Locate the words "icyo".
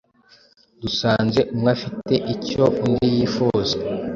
2.33-2.63